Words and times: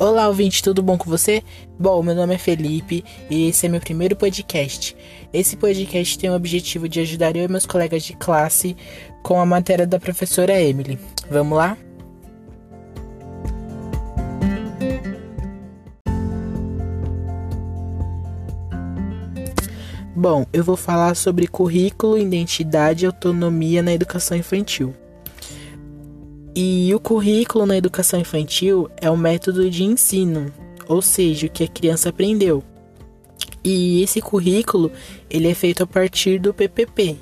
Olá, 0.00 0.28
ouvinte, 0.28 0.62
tudo 0.62 0.80
bom 0.80 0.96
com 0.96 1.10
você? 1.10 1.42
Bom, 1.76 2.00
meu 2.04 2.14
nome 2.14 2.32
é 2.32 2.38
Felipe 2.38 3.04
e 3.28 3.48
esse 3.48 3.66
é 3.66 3.68
meu 3.68 3.80
primeiro 3.80 4.14
podcast. 4.14 4.96
Esse 5.32 5.56
podcast 5.56 6.16
tem 6.16 6.30
o 6.30 6.36
objetivo 6.36 6.88
de 6.88 7.00
ajudar 7.00 7.34
eu 7.34 7.42
e 7.42 7.48
meus 7.48 7.66
colegas 7.66 8.04
de 8.04 8.12
classe 8.12 8.76
com 9.24 9.40
a 9.40 9.44
matéria 9.44 9.88
da 9.88 9.98
professora 9.98 10.52
Emily. 10.60 10.96
Vamos 11.28 11.58
lá? 11.58 11.76
Bom, 20.14 20.46
eu 20.52 20.62
vou 20.62 20.76
falar 20.76 21.16
sobre 21.16 21.48
currículo, 21.48 22.16
identidade 22.16 23.04
e 23.04 23.06
autonomia 23.06 23.82
na 23.82 23.92
educação 23.92 24.36
infantil. 24.36 24.94
E 26.60 26.92
o 26.92 26.98
currículo 26.98 27.64
na 27.64 27.76
educação 27.76 28.18
infantil 28.18 28.90
é 29.00 29.08
o 29.08 29.16
método 29.16 29.70
de 29.70 29.84
ensino, 29.84 30.52
ou 30.88 31.00
seja, 31.00 31.46
o 31.46 31.48
que 31.48 31.62
a 31.62 31.68
criança 31.68 32.08
aprendeu. 32.08 32.64
E 33.62 34.02
esse 34.02 34.20
currículo 34.20 34.90
ele 35.30 35.46
é 35.46 35.54
feito 35.54 35.84
a 35.84 35.86
partir 35.86 36.40
do 36.40 36.52
PPP, 36.52 37.16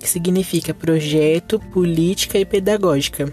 que 0.00 0.08
significa 0.08 0.72
Projeto, 0.72 1.60
Política 1.70 2.38
e 2.38 2.46
Pedagógica, 2.46 3.30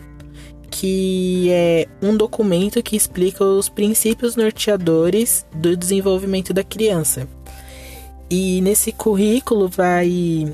que 0.69 1.47
é 1.49 1.87
um 2.01 2.17
documento 2.17 2.83
que 2.83 2.97
explica 2.97 3.45
os 3.45 3.69
princípios 3.69 4.35
norteadores 4.35 5.45
do 5.55 5.77
desenvolvimento 5.77 6.53
da 6.53 6.65
criança. 6.65 7.29
E 8.29 8.59
nesse 8.59 8.91
currículo 8.91 9.69
vai 9.69 10.53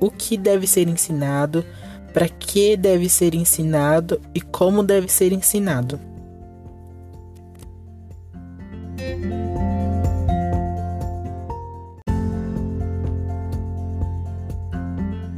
o 0.00 0.10
que 0.10 0.36
deve 0.36 0.66
ser 0.66 0.88
ensinado, 0.88 1.64
para 2.12 2.28
que 2.28 2.76
deve 2.76 3.08
ser 3.08 3.34
ensinado 3.34 4.20
e 4.34 4.40
como 4.40 4.82
deve 4.82 5.08
ser 5.08 5.32
ensinado. 5.32 5.98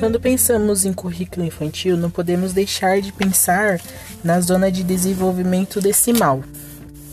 Quando 0.05 0.21
pensamos 0.21 0.85
em 0.85 0.93
currículo 0.93 1.47
infantil, 1.47 1.97
não 1.97 2.11
podemos 2.11 2.53
deixar 2.53 3.01
de 3.01 3.11
pensar 3.11 3.81
na 4.23 4.39
zona 4.39 4.71
de 4.71 4.83
desenvolvimento 4.83 5.81
decimal, 5.81 6.45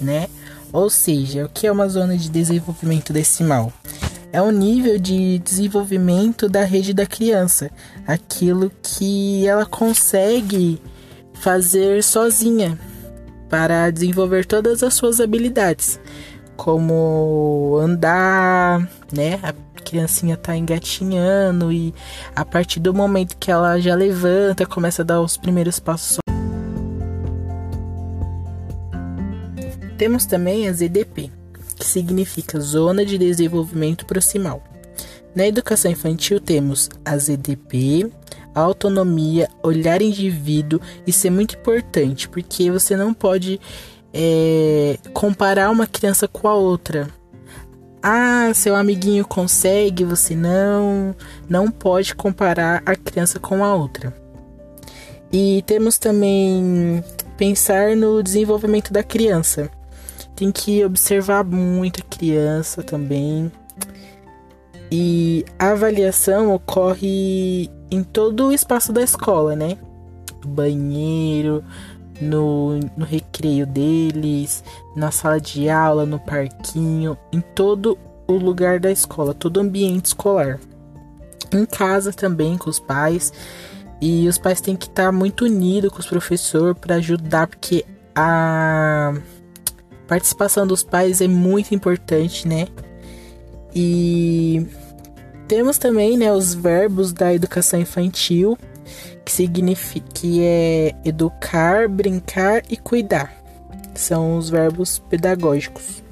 né? 0.02 0.28
Ou 0.74 0.90
seja, 0.90 1.46
o 1.46 1.50
que 1.50 1.68
é 1.68 1.72
uma 1.72 1.88
zona 1.88 2.18
de 2.18 2.30
desenvolvimento 2.30 3.14
decimal? 3.14 3.72
É 4.34 4.42
o 4.42 4.52
nível 4.52 4.98
de 4.98 5.40
desenvolvimento 5.40 6.48
da 6.48 6.64
rede 6.64 6.94
da 6.94 7.06
criança, 7.06 7.70
aquilo 8.08 8.72
que 8.82 9.46
ela 9.46 9.66
consegue 9.66 10.82
fazer 11.34 12.04
sozinha 12.04 12.78
para 13.50 13.90
desenvolver 13.92 14.46
todas 14.46 14.82
as 14.84 14.94
suas 14.94 15.20
habilidades, 15.20 16.00
como 16.56 17.78
andar, 17.82 18.88
né? 19.12 19.40
A 19.44 19.54
criancinha 19.82 20.38
tá 20.38 20.56
engatinhando 20.56 21.72
e 21.72 21.94
a 22.36 22.46
partir 22.46 22.80
do 22.80 22.94
momento 22.94 23.36
que 23.38 23.52
ela 23.52 23.80
já 23.80 23.96
levanta, 23.96 24.66
começa 24.66 25.02
a 25.02 25.06
dar 25.06 25.20
os 25.20 25.36
primeiros 25.36 25.80
passos. 25.80 26.20
Temos 29.98 30.26
também 30.26 30.68
as 30.68 30.82
EDP, 30.82 31.31
que 31.82 31.88
significa 31.88 32.60
Zona 32.60 33.04
de 33.04 33.18
Desenvolvimento 33.18 34.06
Proximal. 34.06 34.64
Na 35.34 35.48
educação 35.48 35.90
infantil 35.90 36.40
temos 36.40 36.88
a 37.04 37.18
ZDP, 37.18 38.12
a 38.54 38.62
autonomia, 38.62 39.50
olhar 39.64 40.00
indivíduo, 40.00 40.80
isso 41.08 41.26
é 41.26 41.32
muito 41.32 41.56
importante, 41.56 42.30
porque 42.30 42.70
você 42.70 42.96
não 42.96 43.16
pode 43.16 43.60
é, 44.14 45.00
comparar 45.12 45.72
uma 45.72 45.88
criança 45.88 46.28
com 46.28 46.48
a 46.48 46.54
outra. 46.54 47.08
Ah, 48.04 48.52
seu 48.54 48.76
amiguinho 48.76 49.26
consegue, 49.26 50.04
você 50.04 50.36
não. 50.36 51.16
Não 51.50 51.72
pode 51.72 52.14
comparar 52.14 52.84
a 52.86 52.96
criança 52.96 53.40
com 53.40 53.64
a 53.64 53.74
outra. 53.74 54.14
E 55.32 55.64
temos 55.66 55.98
também 55.98 57.04
pensar 57.38 57.96
no 57.96 58.22
desenvolvimento 58.22 58.92
da 58.92 59.04
criança 59.04 59.72
tem 60.42 60.52
que 60.52 60.84
observar 60.84 61.44
muito 61.44 62.02
a 62.02 62.16
criança 62.16 62.82
também. 62.82 63.52
E 64.92 65.46
a 65.60 65.70
avaliação 65.70 66.52
ocorre 66.52 67.70
em 67.92 68.04
todo 68.04 68.48
o 68.48 68.52
espaço 68.52 68.92
da 68.92 69.04
escola, 69.04 69.56
né? 69.56 69.78
No 70.44 70.50
banheiro, 70.50 71.64
no, 72.20 72.80
no 72.98 73.06
recreio 73.06 73.68
deles, 73.68 74.64
na 74.96 75.12
sala 75.12 75.40
de 75.40 75.70
aula, 75.70 76.08
no 76.08 76.20
parquinho, 76.20 77.16
em 77.32 77.40
todo 77.40 77.96
o 78.28 78.34
lugar 78.34 78.80
da 78.80 78.92
escola, 78.92 79.36
todo 79.36 79.58
o 79.58 79.60
ambiente 79.60 80.06
escolar. 80.06 80.60
Em 81.54 81.68
casa 81.68 82.12
também 82.12 82.58
com 82.58 82.68
os 82.68 82.80
pais. 82.80 83.32
E 84.02 84.28
os 84.28 84.40
pais 84.40 84.60
têm 84.60 84.76
que 84.76 84.88
estar 84.88 85.12
muito 85.12 85.46
unidos 85.46 85.92
com 85.92 86.00
os 86.00 86.08
professores 86.08 86.76
para 86.82 86.96
ajudar, 86.96 87.46
porque 87.46 87.86
a 88.16 89.14
participação 90.12 90.68
dos 90.68 90.84
pais 90.84 91.22
é 91.22 91.28
muito 91.30 91.74
importante, 91.74 92.46
né? 92.46 92.68
E 93.74 94.68
temos 95.48 95.78
também, 95.78 96.18
né, 96.18 96.34
os 96.34 96.54
verbos 96.54 97.14
da 97.14 97.34
educação 97.34 97.80
infantil, 97.80 98.58
que 99.24 99.32
significa 99.32 100.06
que 100.14 100.44
é 100.44 100.94
educar, 101.06 101.88
brincar 101.88 102.62
e 102.70 102.76
cuidar. 102.76 103.34
São 103.96 104.38
os 104.38 104.50
verbos 104.50 105.00
pedagógicos. 105.00 106.04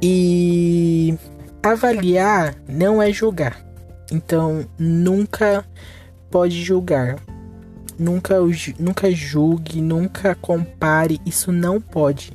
E 0.00 1.14
avaliar 1.62 2.54
não 2.66 3.02
é 3.02 3.12
julgar. 3.12 3.62
Então, 4.10 4.64
nunca 4.78 5.62
pode 6.30 6.64
julgar. 6.64 7.16
Nunca, 7.98 8.36
nunca 8.78 9.10
julgue, 9.10 9.80
nunca 9.80 10.34
compare, 10.34 11.20
isso 11.26 11.50
não 11.50 11.80
pode. 11.80 12.32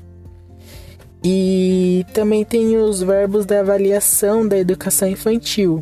E 1.24 2.06
também 2.14 2.44
tem 2.44 2.76
os 2.78 3.02
verbos 3.02 3.46
da 3.46 3.62
avaliação 3.62 4.46
da 4.46 4.58
educação 4.58 5.08
infantil, 5.08 5.82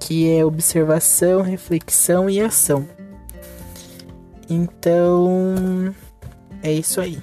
que 0.00 0.28
é 0.28 0.44
observação, 0.44 1.42
reflexão 1.42 2.28
e 2.28 2.40
ação. 2.40 2.88
Então, 4.50 5.94
é 6.60 6.72
isso 6.72 7.00
aí. 7.00 7.22